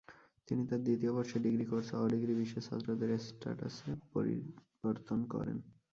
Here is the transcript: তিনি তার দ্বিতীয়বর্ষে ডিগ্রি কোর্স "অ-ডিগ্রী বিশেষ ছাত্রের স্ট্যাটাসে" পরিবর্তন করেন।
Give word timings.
তিনি 0.47 0.63
তার 0.69 0.81
দ্বিতীয়বর্ষে 0.83 1.37
ডিগ্রি 1.39 1.65
কোর্স 1.65 1.87
"অ-ডিগ্রী 1.95 2.33
বিশেষ 2.35 2.63
ছাত্রের 2.67 3.11
স্ট্যাটাসে" 3.27 3.91
পরিবর্তন 4.13 5.19
করেন। 5.33 5.57